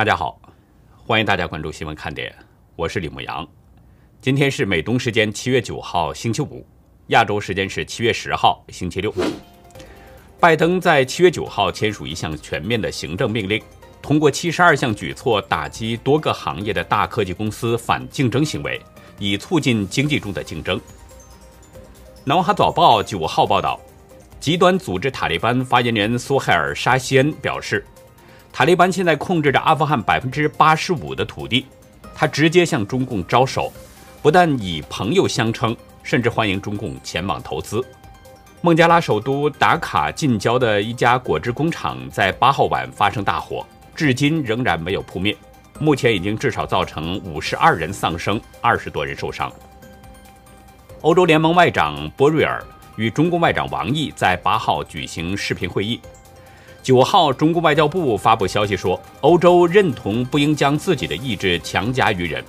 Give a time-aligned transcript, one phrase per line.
[0.00, 0.40] 大家好，
[1.06, 2.34] 欢迎大家关注新闻看点，
[2.74, 3.46] 我是李牧阳。
[4.18, 6.66] 今天是美东时间七月九号星期五，
[7.08, 9.12] 亚洲时间是七月十号星期六。
[10.40, 13.62] 拜登在七月九号签署一项全面的行政命令，
[14.00, 18.80] 通过七十二项举措打击多个行业的大科技公司反竞争行为，
[19.18, 20.80] 以促进经济中的竞争。
[22.24, 23.78] 南华早报九号报道，
[24.40, 27.84] 极端组织塔利班发言人苏海尔·沙希恩表示。
[28.52, 31.66] 塔利班现在控制着阿富汗百分之八十五的土地，
[32.14, 33.72] 他直接向中共招手，
[34.20, 37.82] 不但以朋友相称，甚至欢迎中共前往投资。
[38.60, 45.34] 孟加拉首都达卡近郊的一家果汁工厂在八号晚发生大火，至今仍然没有扑灭，
[45.78, 49.50] 目前已经至少造成五十二人丧生，二十多人受伤。
[51.00, 52.62] 欧洲联盟外长波瑞尔
[52.96, 55.98] 与中共外长王毅在八号举行视频会议。
[56.82, 62.42] 九号，中国外交部发布消息说，欧洲认同不应将自己的意志强加于人，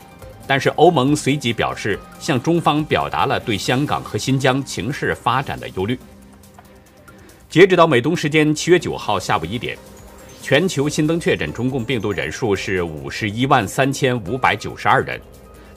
[0.47, 5.99] 但是欧盟随即表示，向中方表达了对香港和新疆情势发展的忧虑。
[7.49, 9.77] 截止到美东时间七月九号下午一点，
[10.41, 15.19] 全球新增确诊中共病毒人数是五十一万三千五百九十二人，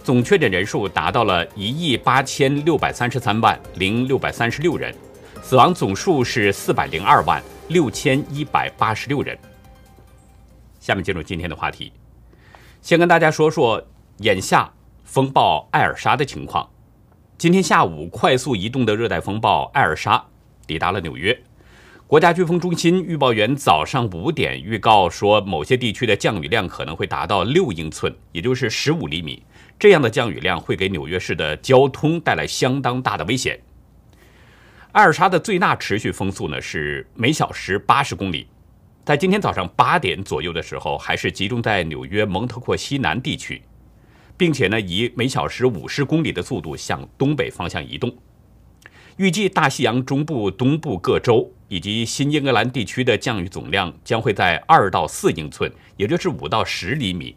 [0.04, 4.94] 总确诊人数达到了一亿八千六百三十三万零六百三十六人，
[5.42, 7.42] 死亡总数是四百零二万。
[7.68, 9.38] 六千一百八十六人。
[10.80, 11.92] 下面进入今天的话题，
[12.82, 13.82] 先跟大家说说
[14.18, 14.72] 眼下
[15.04, 16.68] 风暴艾尔莎的情况。
[17.38, 20.24] 今天下午，快速移动的热带风暴艾尔莎
[20.66, 21.38] 抵达了纽约。
[22.06, 29.42] 国家飓风中心预报员早上五点预告说，某些地区的降雨量可能会达到六英寸，也就是十五厘米。
[29.78, 33.58] 这样的降雨量会给纽约市的交通带来相当大的危险。
[34.94, 38.46] 艾尔莎的最大持续风速呢是每小时八十公里，
[39.04, 43.60] 在今天早上八点左右的时候，还是集中在纽约蒙特阔西南地区，
[44.36, 48.16] 并且呢以每小时五十公里的速度向东北方向移动。
[49.16, 57.34] 预计大西洋中部、东部各州以及新英格兰地区的降雨总量将会在二到四英寸，也就是五到十厘米，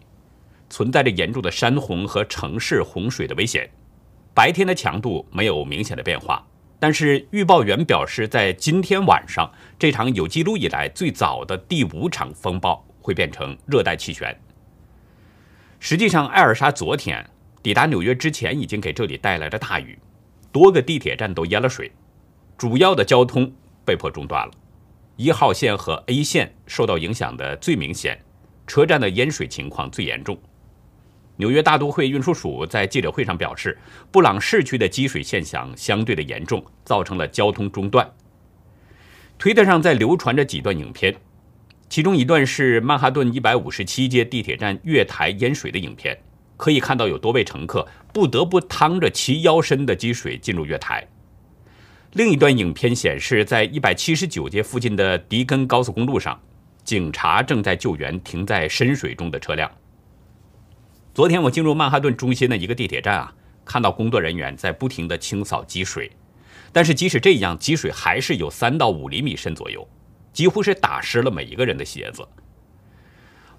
[0.70, 3.68] 存在着严重的山洪和城市洪水的危险。
[4.36, 6.46] 白天的强度没有明显的变化。
[6.80, 14.40] 但是预报员表示，在今天晚上，这场有记录以来最早的第五场风暴会变成热带气旋。
[15.80, 17.28] 实际上，艾尔莎昨天
[17.64, 19.98] 抵达纽约之前，已经给这里带来了大雨，
[20.52, 21.92] 多个地铁站都淹了水，
[22.58, 23.52] 主要的交通
[23.84, 24.54] 被迫中断了。
[25.16, 28.20] 一号线和 A 线受到影响的最明显，
[28.68, 30.38] 车站的淹水情况最严重。
[31.38, 33.78] 纽约大都会运输署在记者会上表示，
[34.12, 38.08] 布朗市区的积水现象相对的严重，造成了交通中断。
[39.38, 41.16] 推特上在流传着几段影片，
[41.90, 46.20] 其中一段是曼哈顿一百五十七街地铁站月台淹水的影片，
[46.58, 51.08] 可以看到有多位乘客不得不趟着齐腰深的积水进入月台。
[52.14, 56.42] 另一段影片显示，在一百七十九街附近的迪根高速公路上，
[56.84, 59.70] 警察正在救援停在深水中的车辆。
[61.18, 63.34] 昨天我进入曼哈顿中心的一个地铁站啊，
[63.66, 66.12] 看到工作人员在不停地清扫积水，
[66.72, 69.90] 但是即使这样，积水还是有三到五厘米深左右，
[70.32, 72.24] 几乎是打湿了每一个人的鞋子。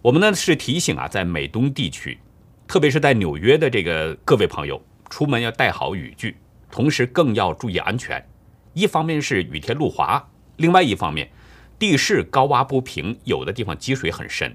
[0.01, 2.21] 我们呢是提醒啊，在美东地区，
[2.69, 4.81] 特别是在纽约的这个各位朋友，
[5.11, 6.37] 出门要带好雨具，
[6.71, 8.25] 同时更要注意安全。
[8.73, 10.25] 一方面是雨天路滑，
[10.59, 11.29] 另外一方面，
[11.77, 14.55] 地势高洼不平，有的地方积水很深。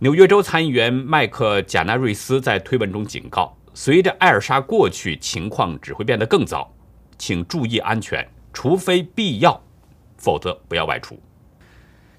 [0.00, 6.72] 纽约州参议员麦克贾纳瑞斯在推文中警告：“随着艾尔莎过去，情况只会变得更糟，
[7.18, 9.60] 请注意安全，除非必要，
[10.16, 11.20] 否则不要外出。”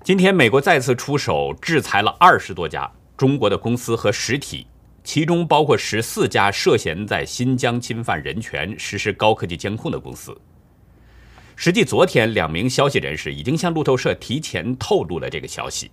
[0.04, 4.68] 今天，美国再次出手制裁了二十多家中国的公司和实体，
[5.06, 10.38] 其中包括十四家涉嫌在新疆侵犯人权、实施高科技监控的公司。
[11.56, 15.90] 实际，昨天两名消息人士已经向路透社提前透露了这个消息。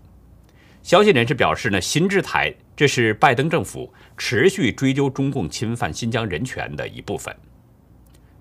[0.86, 7.36] 消息人士表示，呢新制裁这是拜登政府持续追究中共侵犯新疆人权的一部分。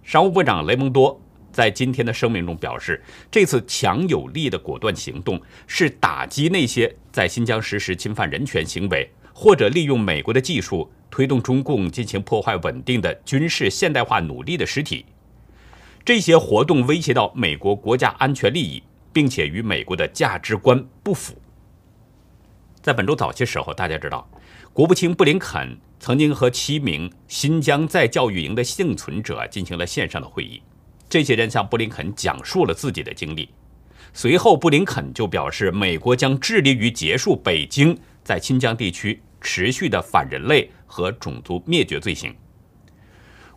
[0.03, 1.19] 商务部长雷蒙多
[1.51, 15.03] 在今天的声明中表示，这次强有力的果断行动是打击那些在新疆实施侵犯人权行为或者利用美国的技术推动中共进行破坏稳定的军事现代化努力的实体。
[16.05, 21.35] 这些活动威胁到美国国家安全利益，并且与美国的价值观不符。
[22.85, 24.29] 在本周早些时候，大家知道，
[24.71, 30.61] 国务卿布林肯曾经和七名新疆在教育营的幸存者进行了线上的会议。
[31.09, 33.49] 这些人向布林肯讲述了自己的经历。
[34.13, 42.35] 随后，布林肯就表示，美国将致力于结束北京在新疆地区持续的反人类和种族灭绝罪行。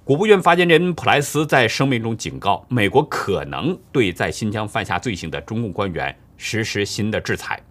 [0.04, 7.62] 国务院发言人普莱斯在声明中警告，美国可能对在新疆犯下罪行的中共官员实施新的制裁。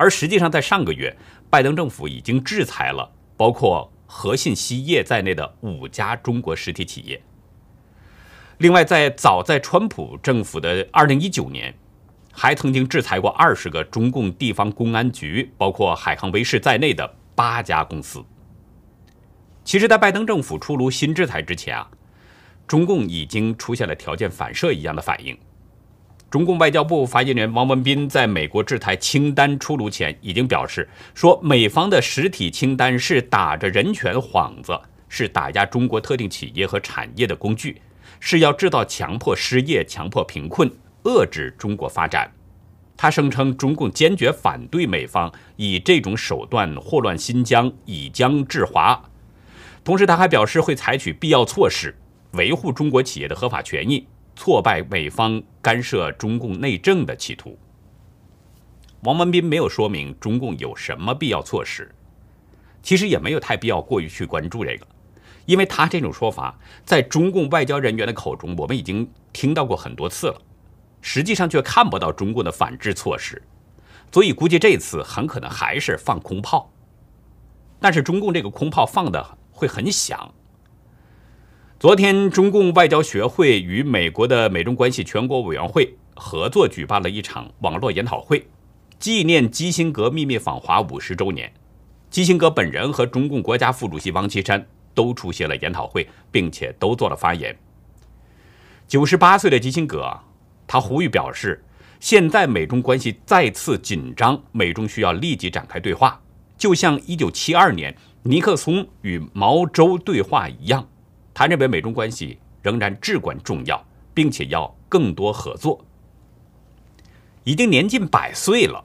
[0.00, 1.14] 而实际上，在上个月，
[1.50, 7.20] 拜登政府已经制裁了包括和信锡业在内的五家中国实体企业。
[8.56, 11.74] 另外，在早在川普政府的2019年，
[12.32, 18.24] 还曾经制裁过二十个中共地方公安局，包括海康威视在内的八家公司。
[19.62, 21.86] 其实，在拜登政府出炉新制裁之前啊，
[22.66, 25.38] 中共已经出现了条件反射一样的反应。
[26.30, 34.78] 中共外交部发言人王文斌在美国制裁清单出炉前已经表示，说美方的实体清单是打着人权幌子，
[35.08, 37.82] 是打压中国特定企业和产业的工具，
[38.20, 40.70] 是要制造强迫失业、强迫贫困、
[41.02, 42.30] 遏制中国发展。
[42.96, 49.02] 他声称，中共坚决反对美方以这种手段祸乱新疆，以疆制华。
[49.82, 51.96] 同时，他还表示会采取必要措施，
[52.34, 54.06] 维护中国企业的合法权益，
[54.42, 57.58] 挫败美方干涉中共内政的企图。
[59.02, 61.94] 王文斌没有说明中共有什么必要措施，
[62.82, 64.86] 其实也没有太必要过于去关注这个，
[65.44, 70.40] 因为他这种说法在中共外交人员的口中，我们已经听到过很多次了，
[71.02, 73.42] 实际上却看不到中共的反制措施，
[74.10, 76.72] 所以估计这次很可能还是放空炮。
[77.78, 79.36] 但是中共这个空炮放的。
[79.60, 80.32] 会很响。
[81.80, 88.46] 昨天，中共外交学会与美国的美中关系全国委员会合作举办了一场网络研讨会，
[88.98, 91.50] 纪念基辛格秘密访华五十周年。
[92.10, 94.62] 基辛格本人和中共国家副主席王岐山
[94.92, 97.56] 都出席了研讨会，并且都做了发言。
[98.86, 100.14] 九十八岁的基辛格，
[100.66, 101.64] 他呼吁表示，
[101.98, 106.20] 现在美中关系再次紧张，美中需要立即展开对话，
[106.58, 107.96] 就像一九七二年。
[108.24, 110.86] 尼克松与毛周对话一样，
[111.32, 113.82] 他认为美中关系仍然至关重要，
[114.12, 115.84] 并且要更多合作。
[117.44, 118.84] 已经年近百岁了，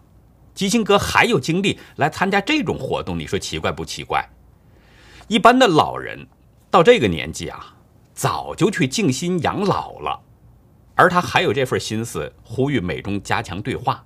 [0.54, 4.26] 基辛格还有精力来参加这种活动，你说奇怪不奇怪？
[5.28, 6.26] 一般的老人
[6.72, 7.76] 到这个年纪啊，
[8.14, 10.22] 早就去静心养老了，
[10.96, 14.06] 而他还有这份心思呼吁美中加强对话。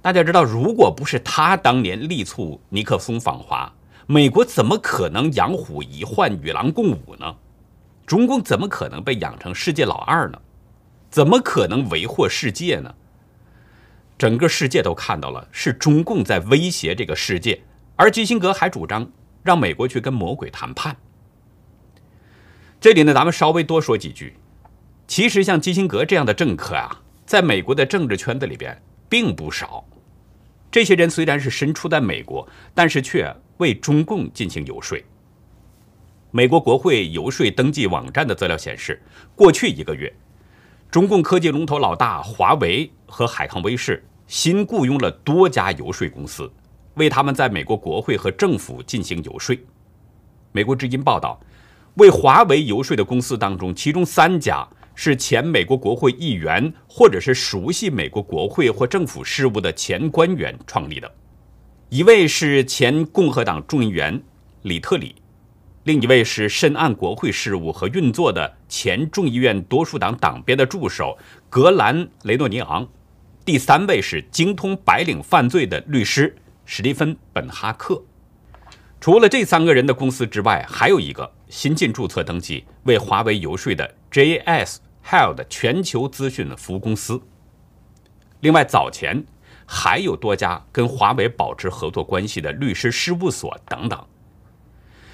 [0.00, 3.70] 大家知道，如果不是他当年力促尼克松访华，
[4.12, 7.36] 美国怎么可能养虎一患与狼共舞呢？
[8.04, 10.42] 中共怎么可能被养成世界老二呢？
[11.08, 12.92] 怎么可能为祸世界呢？
[14.18, 17.62] 整个世界都看到了，是中共在威胁这个世界，
[17.94, 19.08] 而基辛格还主张
[19.44, 20.96] 让美国去跟魔鬼谈判。
[22.80, 24.34] 这里呢，咱们稍微多说几句。
[25.06, 28.76] 其实像基辛格这样的政客啊，在美国的政治圈子里边
[29.08, 29.84] 并不少。
[30.68, 33.32] 这些人虽然是身处在美国，但是却。
[33.60, 34.98] 为中共进行游说。
[36.32, 39.00] 美国国会游说登记网站的资料显示，
[39.36, 40.12] 过去一个月，
[40.90, 46.50] 中共科技龙头老大华为和海康威视新雇佣了多家游说公司，
[46.94, 49.56] 为他们在美国国会和政府进行游说。
[50.52, 51.40] 美国之音报道，
[51.94, 61.12] 为华为游说的公司当中，其中三家是前美国国会议员或者是熟悉美国国会或政府事务的前官员创立的。
[61.90, 64.22] 一位是前共和党众议员
[64.62, 65.16] 里特里，
[65.82, 71.18] 另一位是深谙国会事务和运作的前众议院多数党党鞭的助手
[71.48, 72.88] 格兰雷诺尼昂，
[73.44, 78.00] 第三位是精通白领犯罪的律师史蒂芬本哈克。
[79.00, 87.20] 除了这三个人的公司之外，还有一个新晋注册登记为华为游说的 J.S.Held 全球资讯服务公司。
[88.38, 89.24] 另外，早前。
[89.72, 94.04] 还有多家跟华为保持合作关系的律师事务所等等。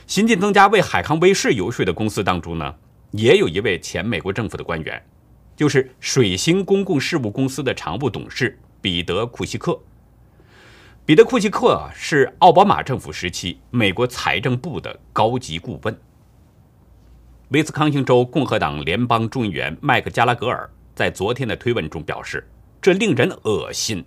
[0.06, 2.74] 新晋增加为海康威视游说的公司当中呢，
[3.10, 5.04] 也有一位前美国政府的官员，
[5.54, 9.78] 就是水星公共事务公司的常务董事彼得库西克。
[11.04, 15.94] 彼得库西克是奥巴马政府时期美国财政部的高级顾问。
[17.50, 22.48] 威斯康星州共和党联邦众议员麦克加拉格尔在昨天的推文中表示
[22.80, 24.02] ：“这令人恶心。”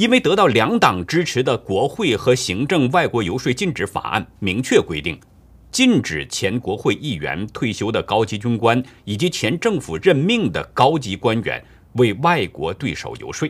[0.00, 5.20] 因为得到两党支持的国会和行政外国游说禁止法案明确规定，
[5.70, 11.62] 禁止前国会议员、退休的高级军官以及前政府任命的高级官员
[11.96, 13.46] 为外国对手游说。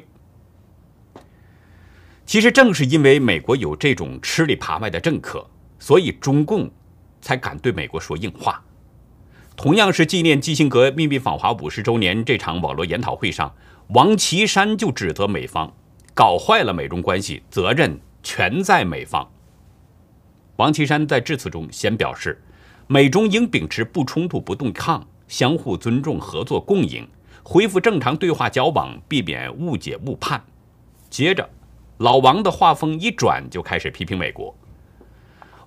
[2.26, 6.68] 其实正是因为美国有这种吃里扒外的政客，所以中共
[7.20, 8.60] 才敢对美国说硬话。
[9.54, 13.54] 同样是纪念基辛格秘密访华五十周年这场网络研讨会上，
[13.90, 15.72] 王岐山就指责美方。
[16.20, 19.26] 搞坏了美中关系，责任全在美方。
[20.56, 22.38] 王岐山在致辞中先表示，
[22.88, 27.08] 美中应秉持不冲突、不对抗、相互尊重、合作共赢，
[27.42, 30.44] 恢复正常对话交往，避免误解误判。
[31.08, 31.48] 接着，
[31.96, 34.54] 老王的话锋一转，就开始批评美国。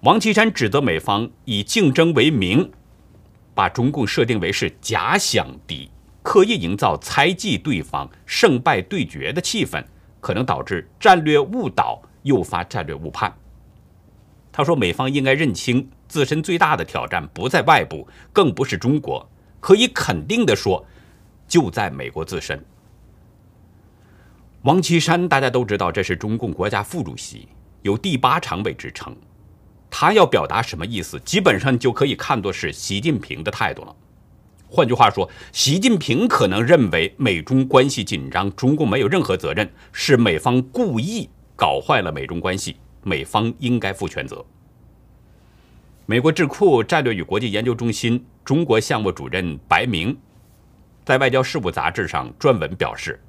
[0.01, 2.71] 王岐山指责美方以竞争为名，
[3.55, 5.89] 把中共设定为是假想敌。
[6.21, 9.83] 刻意营造猜忌对方胜败对决的气氛，
[10.23, 13.31] 可能导致战略误导，诱发战略误判。
[14.53, 20.85] 他说，美方应该认清自身最大的挑战不在外部，更不是中国，可以肯定的说，
[21.45, 22.63] 就在美国自身。
[24.61, 27.49] 王岐山大家都知道，这是中共国家副主席，
[27.81, 29.13] 有第八常委之称，
[29.89, 33.93] 他要表达什么意思，基本上就可以看作是习近平的态度了。
[34.75, 44.43] 换句话说，习近平可能认为美中关系紧张，中共没有任何责任，是美方故意搞坏了美中关系，美方应该负全责。
[46.07, 50.17] 美国智库战略与国际研究中心中国项目主任白明
[51.05, 53.21] 在《外交事务》杂志上撰文表示，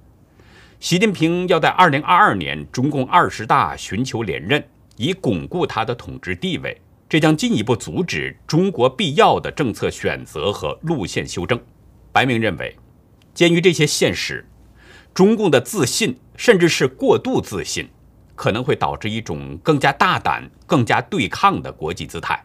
[0.81, 4.65] 习近平要在2022年中共二十大寻求连任，
[4.97, 6.81] 以巩固他的统治地位。
[7.15, 11.57] 这将进一步阻止中国必要的政策选择和路线修正。
[12.11, 12.77] 白明认为，
[13.33, 14.45] 鉴于这些现实，
[15.15, 17.89] 中共的自信甚至是过度自信，
[18.35, 22.45] 可能会导致一种更加大胆、更加对抗的国际姿态。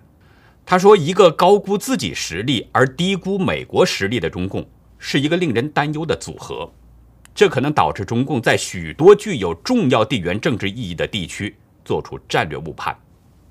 [0.68, 4.64] 他说：“一个高估自己实力而低估美国实力的中共，
[5.00, 6.72] 是一个令人担忧的组合。
[7.34, 12.96] 这可能导致中共在许多具有重要地缘政治意义的地区做出战略误判，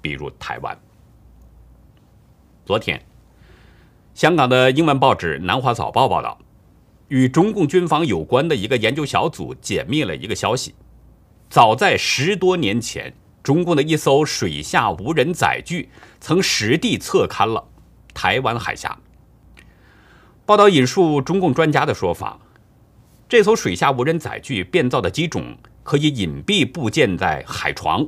[0.01, 0.79] 比如台湾。”
[2.69, 3.03] 昨天，
[4.13, 6.39] 香港的英文报纸《南华早报》报道，
[7.09, 10.75] 与中共军方有关的一个研究小组解密了一个消息：
[11.49, 15.89] 早在十多年前，中共的一艘水下无人载具
[16.21, 17.67] 曾实地测勘了
[18.13, 18.99] 台湾海峡。
[20.45, 22.39] 报道引述中共专家的说法，
[23.31, 28.07] 这艘水下无人载具变造的机种可以隐蔽部件在海床，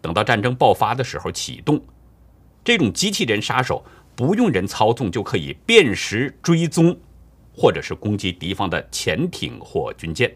[0.00, 1.82] 等到战争爆发的时候启动。
[2.64, 3.84] 这种机器人杀手。
[4.16, 6.98] 不用人操纵就可以辨识、追踪，
[7.54, 10.34] 或者是攻击敌方的潜艇或军舰。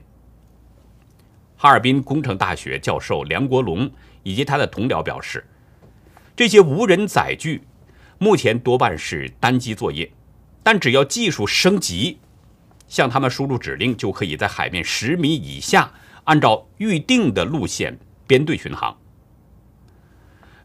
[1.56, 3.90] 哈尔滨工程大学教授梁国龙
[4.22, 5.44] 以及他的同僚表示，
[6.36, 7.62] 这些无人载具
[8.18, 10.10] 目前多半是单机作业，
[10.62, 12.18] 但只要技术升级，
[12.86, 15.90] 向他们输入指令，就可以在海面十米以下
[16.24, 18.99] 按照预定的路线编队巡航。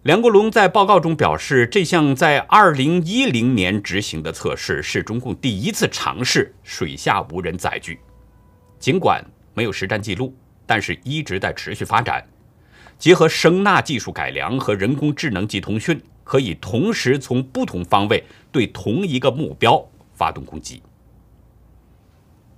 [0.06, 8.00] 梁国龙在报告中表示，这项在2010年执行的测试是中共第一次尝试水下无人载具。
[8.78, 10.32] 尽管没有实战记录，
[10.68, 12.24] 但是一直在持续发展。
[13.00, 19.84] 结合声纳技术改良和人工智能及通讯，可以同时从不同方位对同一个目标
[20.14, 20.84] 发动攻击。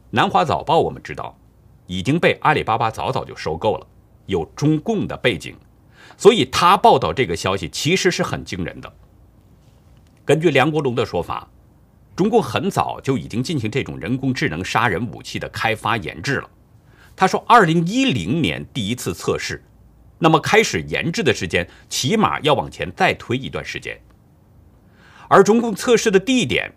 [0.10, 1.34] 南华早报我们知道，
[1.86, 3.88] 已经被阿里巴巴早早就收购了，
[4.26, 5.56] 有中共的背景。
[6.18, 8.92] 所以他报道这个消息其实是很惊人的。
[10.26, 11.48] 根据梁国龙的说法，
[12.16, 16.50] 中共很早就已经进行这种人工智能杀人武器的开发研制了。
[17.16, 19.64] 他说，二零一零年第一次测试，
[20.18, 24.00] 那么开始研制的时间起码要往前再推一段时间。
[25.28, 26.74] 而中共测试的地点，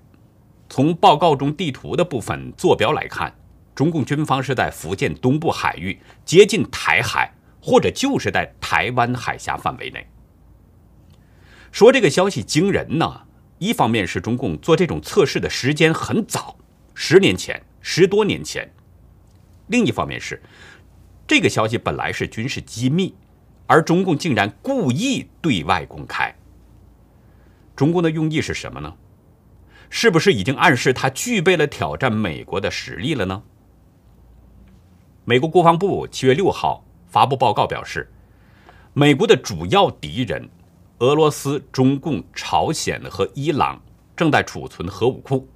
[0.69, 3.35] 从报告中地图的部分坐标来看，
[3.75, 7.35] 中共军方是在福建东部海域，接近台海。
[7.61, 10.07] 或者就是在台湾海峡范围内。
[11.71, 13.23] 说这个消息惊人呢，
[13.59, 16.57] 一方面是中共做这种测试的时间很早，
[16.95, 18.65] 十年前、十多年前；
[19.69, 20.43] 另一方面是
[21.29, 23.15] 这个消息本来是军事机密，
[23.67, 26.35] 而中共竟然故意对外公开。
[27.77, 28.97] 中共的用意是什么呢？
[29.89, 33.43] 是不是已经暗示他具备了挑战美国的实力了呢？
[35.25, 36.85] 美国国防部七月六号。
[37.11, 38.09] 发布报告表示，
[38.95, 40.49] 美国的主要敌人
[40.99, 43.81] 俄罗斯、中共、朝鲜和伊朗
[44.17, 45.49] 正在储存核武库，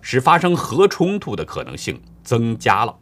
[0.00, 2.96] 使发生核冲突的可能性增加了。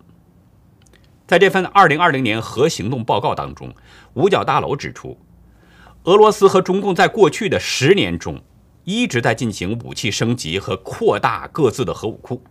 [1.26, 3.72] 在这份2020年核行动报告当中，
[4.14, 5.16] 五角大楼指出，
[6.04, 8.42] 俄罗斯和中共在过去的十年中
[8.84, 12.42] 一直在进行武器升级和扩大各自的核武库，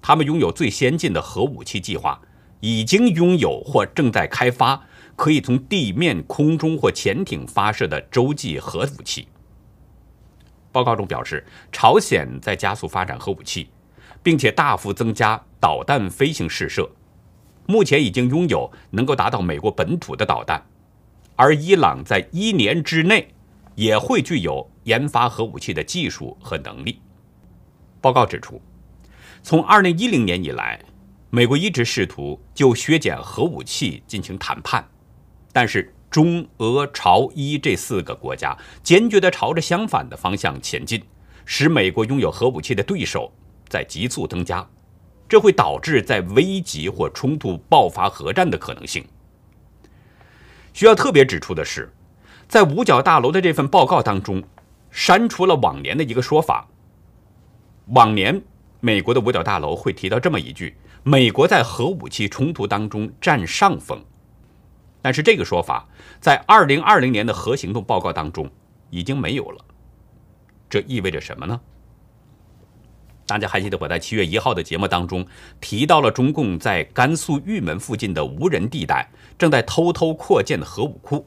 [0.00, 2.20] 他们拥有最先进的核武器计划，
[2.60, 4.82] 已经拥有或正在开发。
[5.16, 9.28] 可以从地面、空中或潜艇发射的洲际核武器。
[10.72, 13.68] 报告中表示，朝鲜在加速发展核武器，
[14.22, 16.90] 并且大幅增加导弹飞行试射。
[17.66, 20.62] 目前已经拥有能够达到美国本土的导弹，
[21.36, 23.32] 而伊朗在一年之内
[23.74, 27.00] 也会具有研发核武器的技术和能力。
[28.00, 28.60] 报告指出，
[29.42, 30.78] 从2010年以来，
[31.30, 34.86] 美国一直试图就削减核武器进行谈判，
[35.54, 41.00] 但是中俄朝伊这四个国家坚决地朝着相反的方向前进，
[41.44, 43.32] 使美国拥有核武器的对手
[43.68, 44.68] 在急速增加。
[45.28, 49.04] 这会导致在危急或冲突爆发核战的可能性。
[50.72, 51.92] 需要特别指出的是，
[52.48, 54.42] 在五角大楼的这份报告当中，
[54.90, 56.66] 删除了往年的一个说法。
[57.86, 58.42] 往年
[58.80, 64.04] 美国的五角大楼会提到这么一句：“美国在核武器冲突当中占上风。”
[65.04, 65.86] 但是这个说法
[66.18, 68.50] 在二零二零年的核行动报告当中
[68.88, 69.62] 已经没有了。
[70.70, 71.60] 这意味着什么呢？
[73.26, 75.26] 大家还记得我在七月一号的节目当中
[75.60, 81.26] 提到了中共在甘肃玉门附近的无人地带正在偷偷扩建的核武库。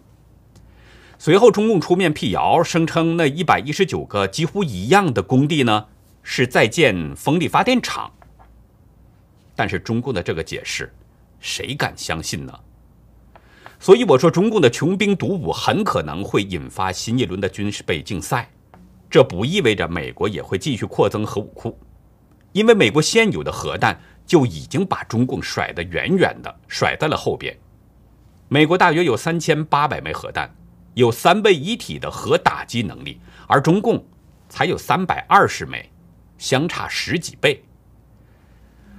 [1.20, 5.86] 随后，中共出面辟谣，声称那一百一十九个几乎一样的工地呢
[6.24, 8.12] 是在建风力发电厂。
[9.56, 10.92] 但是，中共的这个解释，
[11.40, 12.60] 谁敢相信呢？
[13.80, 18.50] 所以我说，中共的穷兵黩武很可能会引发新一轮的军事备竞赛。
[19.10, 21.78] 这不意味着美国也会继续扩增核武库。
[22.54, 27.56] 因为美国现有的核弹就已经把中共甩得远远的，甩在了后边。
[28.48, 30.56] 美国大约有三千八百枚核弹，
[30.96, 34.04] 有三位一体的核打击能力，而中共
[34.50, 35.92] 才有三百二十枚，
[36.38, 37.64] 相差十几倍。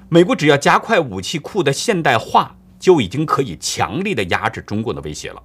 [0.08, 5.42] 美国只要加快武器库的现代化，就已经可以强力的压制中共的威胁了。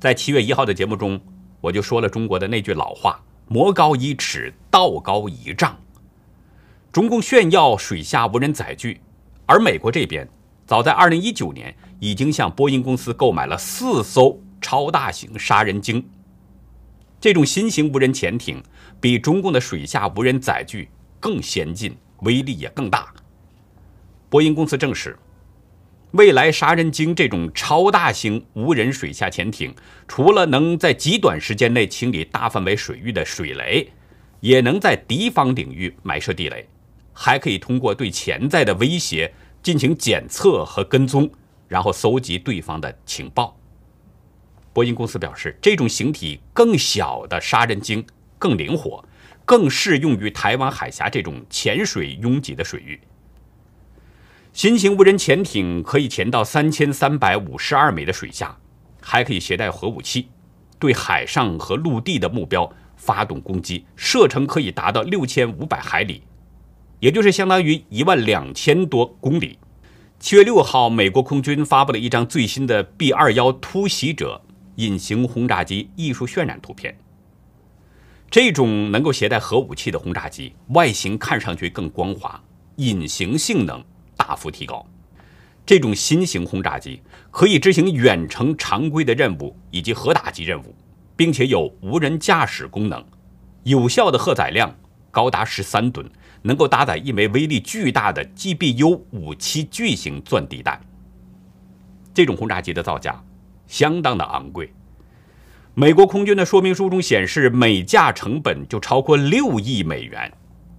[0.00, 1.20] 在七月一号的节目中，
[1.60, 5.78] 我就说了中国的那句老话：“魔高一尺，道高一丈。”
[6.92, 9.00] 中共炫耀水下无人载具，
[9.46, 10.28] 而美国这边
[10.66, 16.06] 早在二零一九年已经向波音公司购买了四艘超大型杀人鲸。
[17.20, 18.62] 这种新型无人潜艇
[19.00, 23.12] 比中共的水下无人载具更先进，威力也更大。
[24.28, 25.18] 波音公司证实，
[26.14, 29.74] 未来杀人鲸这种超大型无人水下潜艇，
[30.06, 33.88] 除了能在极短时间内清理大范围水域的水雷，
[34.38, 36.68] 也能在敌方领域埋设地雷。
[37.12, 41.28] 还可以通过对潜在的威胁进行检测和跟踪，
[41.66, 43.58] 然后搜集对方的情报。
[44.72, 48.06] 波音公司表示，这种形体更小的杀人鲸
[48.38, 49.04] 更灵活，
[49.44, 53.00] 更适用于台湾海峡这种潜水拥挤的水域。
[54.54, 58.56] 新型无人潜艇可以潜到三千三百五十二米的水下，
[59.00, 60.28] 还可以携带核武器，
[60.78, 66.22] 对海上和陆地的目标发动攻击，射程可以达到六千五百海里。
[67.00, 69.58] 也就是相当于一万两千多公里。
[70.20, 74.40] 七月六号，美国空军发布了一张最新的 B 二幺突袭者
[74.76, 76.96] 隐形轰炸机艺术渲染图片。
[78.30, 82.40] 这种能够携带核武器的轰炸机外形看上去更光滑，
[82.76, 83.84] 隐形性能
[84.16, 84.84] 大幅提高。
[85.66, 87.00] 这种新型轰炸机
[87.30, 90.74] 可以执行远程常规的任务以及核打击任务，
[91.16, 93.04] 并且有无人驾驶功能，
[93.62, 94.74] 有效的荷载量
[95.10, 96.08] 高达十三吨。
[96.46, 100.78] 能够搭载一枚威力巨大的 GBU 五七巨型钻地弹。
[102.12, 103.24] 这种轰炸机的造价
[103.66, 104.70] 相当的昂贵，
[105.72, 110.30] 美国空军的说明书中显示，每架成本就超过六亿美元，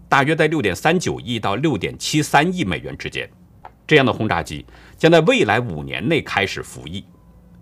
[0.08, 3.30] 大约在六点三九亿到六点七三亿美元之间。
[3.88, 4.65] 这样的轰炸机
[4.98, 7.06] 将在未来五年内开始服役，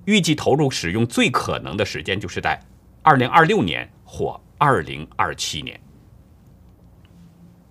[0.05, 2.59] 预计投入使用最可能的时间就是在
[3.01, 5.79] 二零二六年或二零二七年。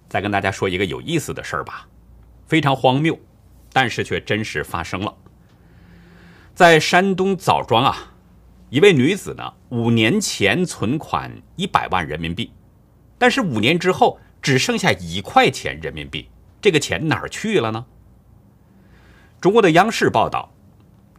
[0.08, 1.88] 再跟大家说一个有意思的事儿吧，
[2.46, 3.18] 非常荒谬，
[3.72, 5.14] 但是却真实发生了。
[6.54, 8.12] 在山东枣庄啊，
[8.68, 12.52] 一位女子呢，五年前存款一百万人民币，
[13.16, 16.28] 但是五年之后只剩下一块钱人民币，
[16.60, 17.86] 这个钱哪儿去了呢？
[19.40, 20.52] 中国的央视报道，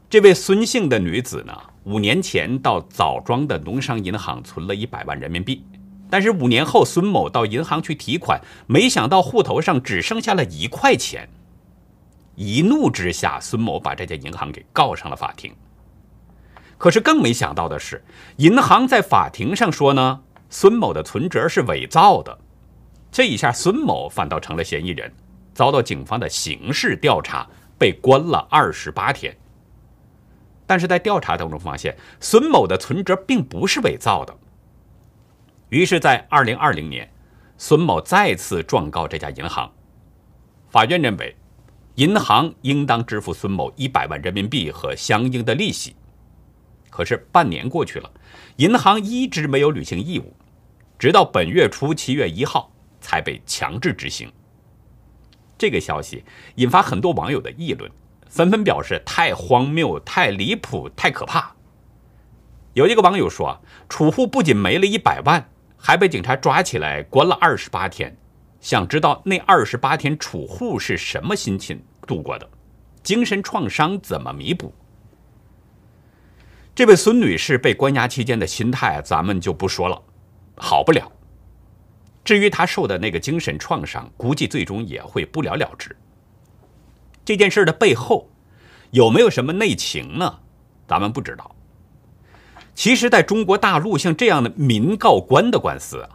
[0.09, 5.65] 这位孙姓的女子呢，五年前到枣庄的农商银行存了一百万人民币。
[6.09, 11.27] 但是五年后，孙某到银行去提款，没想到户头上只剩下了一块钱。
[12.35, 15.55] 一怒之下，孙某把这家银行给告上了法庭。
[16.77, 18.03] 可是更没想到的是，
[18.37, 22.37] 银行在法庭上说呢，孙某的存折是伪造的。
[23.13, 25.13] 这一下，孙某反倒成了嫌疑人，
[25.53, 27.47] 遭到警方的刑事调查，
[27.77, 29.37] 被关了二十八天。
[30.65, 34.35] 但是在调查当中发现，孙某的存折并不是伪造的。
[35.69, 37.07] 于是，在二零二零年，
[37.55, 39.71] 孙某再次状告这家银行。
[40.71, 41.35] 法院认为，
[41.93, 45.95] 银行应当支付孙某一百万人民币和相应的利息。
[46.89, 48.09] 可是半年过去了，
[48.55, 50.33] 银行一直没有履行义务，
[50.97, 52.71] 直到本月初七月一号
[53.03, 54.31] 才被强制执行。
[55.57, 56.23] 这个消息
[56.55, 57.91] 引发很多网友的议论，
[58.27, 61.53] 纷纷表示太荒谬、太离谱、太可怕。
[62.73, 68.17] 有一个网友说：“储户不仅没了一百万，还被警察抓起来关了二十八天。
[68.59, 72.49] 想知道那二十八天储户是什么心情度过的？
[73.03, 74.73] 精神创伤怎么弥补？”
[76.73, 80.01] 这位孙女士被关押期间的心态，咱们就不说了，
[80.57, 81.11] 好不了。
[82.23, 85.95] 至于她受的那个精神创伤，估计最终也会不了了之。
[87.25, 88.29] 这件事的背后
[88.91, 90.39] 有没有什么内情呢？
[90.87, 91.55] 咱们不知道。
[92.75, 96.09] 其实，在中国大陆，像这样的民告官的官司啊，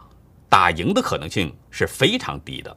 [0.49, 2.75] 打赢的可能性是非常低的。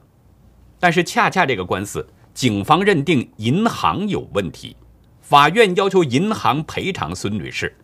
[0.79, 4.75] 但是，恰恰这个官司，警方认定银行有问题，
[5.21, 7.75] 法院要求银行赔偿孙女士，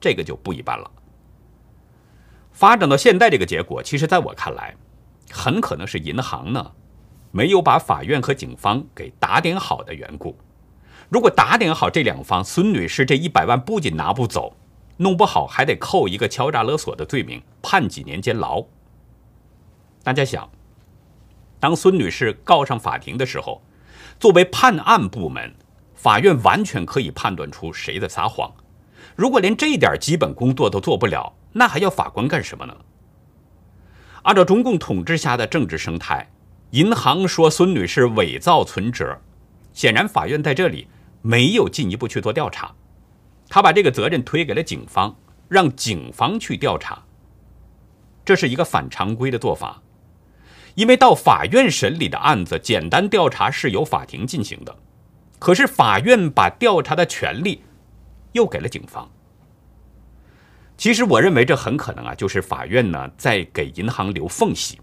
[0.00, 0.90] 这个就不一般了。
[2.56, 4.74] 发展到现在这个结果，其实在我看来，
[5.30, 6.72] 很可能是银行呢
[7.30, 10.34] 没有把法院和警方给打点好的缘故。
[11.10, 14.56] 如果打点好这两方，孙女士这一百万不仅拿不走。
[14.96, 18.64] 弄不好还得扣一个敲诈勒索的罪名，判几年监牢。
[20.02, 20.50] 大家想，
[21.60, 23.60] 当孙女士告上法庭的时候，
[24.18, 25.54] 作为判案部门，
[25.94, 28.50] 法院完全可以判断出谁在撒谎。
[29.16, 32.76] 如果连这一点基本工作都做不了，那还要法官干什么呢？
[34.22, 36.30] 按照中共统治下的政治生态，
[36.70, 39.18] 银行说孙女士伪造存折，
[39.72, 40.86] 显然法院在这里
[41.22, 42.74] 没有进一步去做调查。
[43.48, 45.16] 他把这个责任推给了警方，
[45.48, 47.04] 让警方去调查。
[48.24, 49.80] 这是一个反常规的做法，
[50.74, 54.76] 因为到法院审理的案子，简单调查是由法庭进行的，
[55.38, 57.62] 可是法院把调查的权利
[58.36, 59.10] 又给了警方。
[60.76, 64.78] 其实我认为这很可能啊，就是法院呢在给银行留缝隙，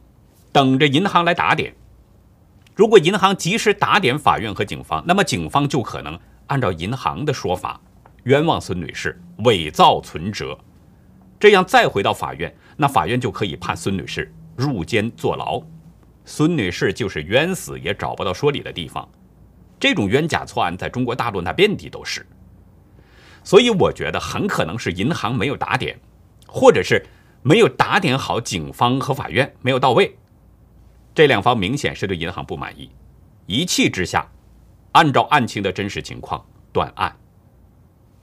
[0.51, 1.73] 等着银行来打点。
[2.75, 7.79] 如果银行及时打点法院和警方，那么警方就可能按照银行的说法。
[8.23, 10.57] 冤枉孙女士伪造存折，
[11.39, 15.61] 这样再回到法院，那法院就可以判孙女士入监坐牢，
[16.23, 19.07] 孙女士就是冤死也找不到说理的地方。
[19.77, 22.25] 这种冤假错案在中国大陆那遍地都是，
[23.43, 25.99] 所以我觉得很可能是银行没有打点，
[26.47, 27.05] 或者是
[27.41, 30.15] 没有打点好警方和法院没有到位，
[31.13, 32.89] 这两方明显是对银行不满意，
[33.45, 34.25] 一气之下，
[34.93, 37.13] 按照案情的真实情况断案。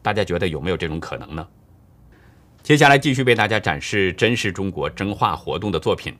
[0.03, 1.47] 大家觉得有没有这种可能呢？
[2.63, 6.17] 接下来继续为大家展示真实中国真话活动的作品。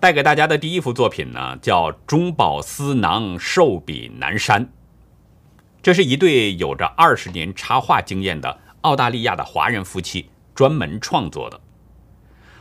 [0.00, 4.64] 带给大家的第一幅作品呢，叫《中饱私囊寿比南山》。
[5.82, 11.60] 这是一对有着二十年插画经验的澳大利亚的华人夫妻专门创作的。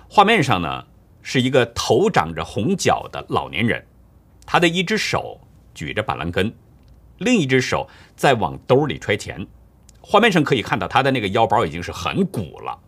[0.07, 0.85] 画面上呢，
[1.21, 3.85] 是一个头长着红角的老年人，
[4.45, 5.39] 他的一只手
[5.73, 6.53] 举着板蓝根，
[7.17, 9.45] 另一只手在往兜里揣钱。
[10.01, 12.79] 画面上可以看到，他的那个腰包已经是很鼓了。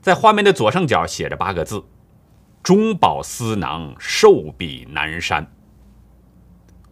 [0.00, 1.84] 在画面的左上角写着八个字
[2.62, 5.52] ：“中饱私囊，寿比南山。”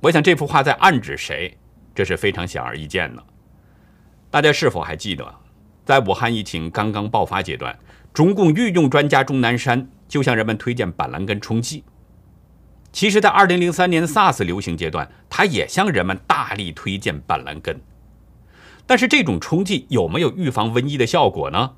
[0.03, 1.57] 我想这幅画在暗指谁？
[1.97, 3.25] 这是非常显而易见的。
[4.31, 5.35] 大家是否还记得，
[5.87, 7.77] 在武汉疫情刚刚爆发阶段，
[8.13, 11.83] 中共御用专家钟南山就向人们推荐板蓝根冲剂。
[12.93, 17.81] 其实，在2003年 SARS 流行阶段，他也向人们大力推荐板蓝根。
[18.87, 21.73] 但是这种冲剂有没有预防瘟疫的效果呢？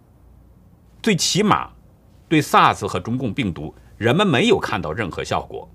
[1.01, 1.71] 最起码，
[2.29, 5.71] 对 SARS 和中共病毒，人们没有看到任何效果。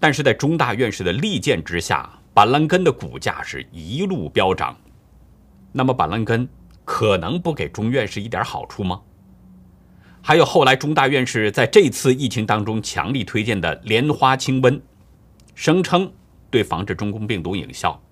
[0.00, 4.76] 但是在中大院士的力荐之下，板蓝根的股价是一路飙涨。
[5.72, 6.46] 那么板蓝根
[6.84, 9.00] 可能不给钟院士一点好处吗？
[10.20, 14.80] 还有后来中大院士在这次疫情当中强力推荐的莲花清瘟，
[15.54, 16.10] 声称
[16.50, 18.02] 对防治中共病毒有效。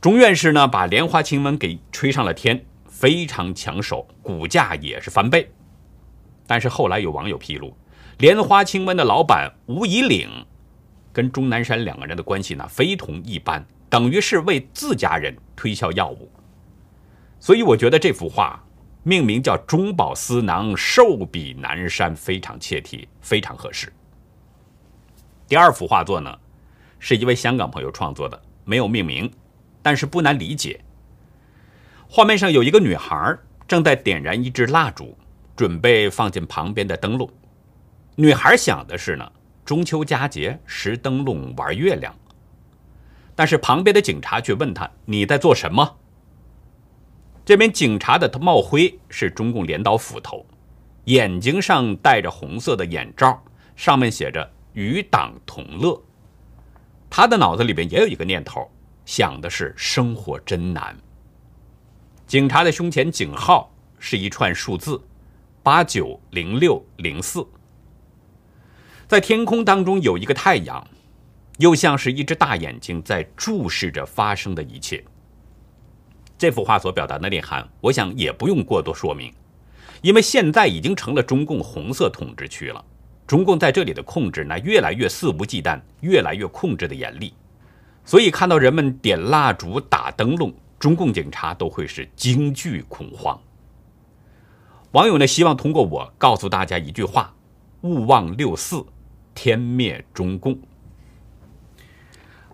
[0.00, 5.52] 钟院士呢，把莲花清瘟给吹上了天，非常抢手，股价也是翻倍。
[6.46, 7.76] 但是后来有网友披露，
[8.18, 10.28] 莲花清瘟的老板吴以岭
[11.18, 16.30] 跟钟南山两个人的关系呢，非同一般，等于是为自家人推销药物。
[17.40, 18.64] 所以我觉得这幅画
[19.02, 23.92] 命名叫“中饱私囊，寿比南山”，非常切题，非常合适。
[25.48, 26.38] 第二幅画作呢，
[27.00, 29.28] 是一位香港朋友创作的，没有命名。
[29.82, 30.80] 但是不难理解，
[32.08, 35.18] 画面上有一个女孩正在点燃一支蜡烛，
[35.56, 37.28] 准备放进旁边的灯笼。
[38.14, 39.32] 女孩想的是呢，
[39.68, 42.16] 中秋佳节拾灯笼玩月亮。
[43.34, 45.98] 但是旁边的警察却问他：“你在做什么？”
[47.44, 50.46] 这名警察的帽徽是中共镰刀斧头，
[51.04, 53.44] 眼睛上戴着红色的眼罩，
[53.76, 56.02] 上面写着“与党同乐”。
[57.10, 58.70] 他的脑子里边也有一个念头，
[59.04, 60.96] 想的是生活真难。
[62.26, 64.98] 警察的胸前警号是一串数字：
[65.62, 67.46] 八九零六零四。
[69.08, 70.86] 在天空当中有一个太阳，
[71.56, 75.02] 又像是一只大眼睛在注视着发生的一切。
[76.36, 79.32] 这幅画所表达的内涵，我想也不用过多说明，
[80.02, 82.84] 因为现在已经成了中共红色统治区了。
[83.26, 87.32] 中共在这里的控制，那越来越肆无忌惮，越来越控制的严厉。
[88.04, 93.40] 所以看到人们点蜡烛、打灯笼，中共警察都会是惊惧恐慌。
[94.92, 97.34] 网友呢，希望通过我告诉大家一句话：
[97.80, 98.84] 勿忘六四，
[99.40, 100.58] 天灭中共。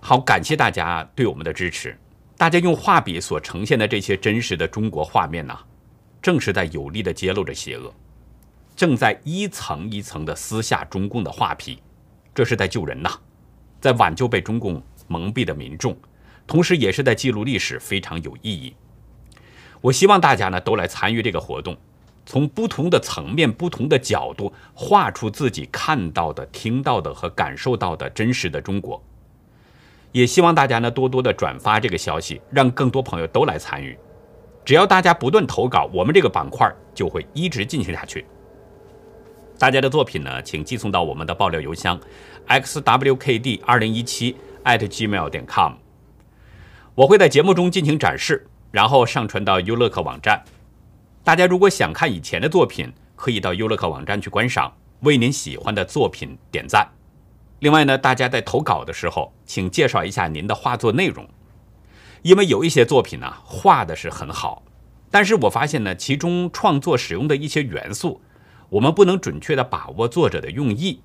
[0.00, 1.98] 好，感谢大家对我们的支持。
[2.36, 5.58] 大家用画笔所呈现的这些真实的中国画面呢，
[6.20, 7.90] 正是在有力的揭露着邪恶，
[8.76, 11.82] 正在一层一层的撕下中共的画皮，
[12.34, 13.10] 这是在救人呐，
[13.80, 15.96] 在挽救被中共蒙蔽的民众，
[16.46, 18.76] 同时也是在记录历史，非常有意义。
[19.80, 21.78] 我希望大家呢都来参与这个活动，
[22.26, 29.02] 从不同的层面、不同的角度画出自己看到的、听到的和感受到的真实的中国。
[30.12, 33.98] 也希望大家呢多多的转发这个消息，让更多朋友都来参与。
[34.64, 38.24] 只要大家不断投稿，我们这个板块就会一直进行下去。
[39.58, 41.98] 大家的作品呢，请寄送到我们的爆料邮箱
[42.48, 45.74] xwkd 二零一七 @gmail 点 com，
[46.94, 50.42] 我会在节目中进行展示，然后上传到优乐客网站。
[51.24, 56.86] 大家如果想看以前的作品，可以到优乐客网站去观赏，为您喜欢的作品点赞。
[57.60, 61.26] 另外呢，大家在投稿的时候，请介绍一下您的画作内容，
[62.20, 64.64] 因为有一些作品呢画的是很好，
[65.10, 68.20] 但是我发现呢，其中创作使用的一些元素，
[68.68, 71.00] 我们不能准确的把握作者的用意，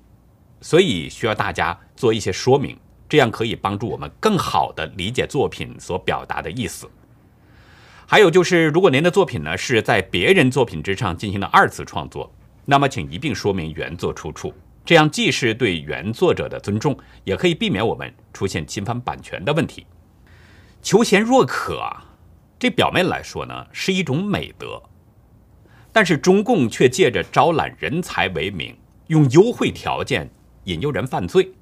[0.60, 2.78] 所以需要大家做一些说明，
[3.08, 6.86] 这样可以帮助我们更好的理解作品所表达的意思。
[8.12, 12.28] 还有就是，如果您的作品呢是在别人作品之上进行了二次创作，
[12.64, 14.52] 那么请一并说明原作出处。
[14.84, 19.86] 这样既是对原作者的尊重，也可以避免我们出现侵犯版权的问题。
[20.82, 22.04] 求贤若渴啊，
[22.58, 24.82] 这表面来说呢是一种美德，
[25.92, 30.28] 但是中共却借着招揽人才为名，用优惠条件
[30.64, 31.52] 引诱人犯罪，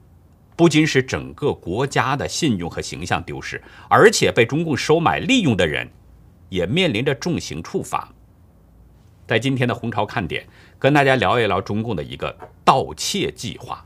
[0.57, 5.87] 不仅使整个国家的信用和形象丢失，而且被中共收买利用的人
[6.49, 8.13] 也面临着重刑处罚。
[9.27, 10.47] 在今天的红潮看点，
[10.79, 12.35] 跟大家聊一聊中共的一个
[12.65, 13.85] 盗窃计划。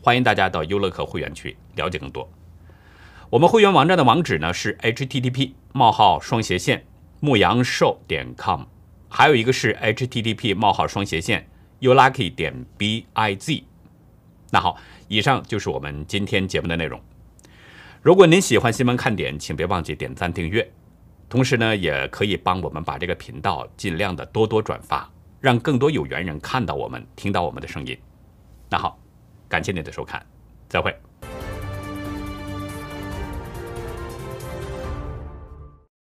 [0.00, 2.30] 欢迎大家到优乐客会员区了解更多。
[3.28, 6.84] 我们会员网站的网址呢是 http: 冒号双斜线
[7.20, 8.62] 牧羊兽点 com，
[9.08, 11.48] 还有一个是 http: 冒号双斜线
[11.80, 13.64] youlucky 点 biz。
[14.50, 14.76] 那好，
[15.08, 17.00] 以上就是我们今天节目的内容。
[18.02, 20.72] 如果您喜欢新闻看点，请别忘记点赞订阅。
[21.30, 25.08] 同时呢，也可以帮我们把这个频道尽量的多多转发，
[25.40, 27.96] 让更多有缘人看到我们、听到我们的声音。
[28.68, 28.98] 那好，
[29.48, 30.26] 感谢您的收看，
[30.68, 31.09] 再会。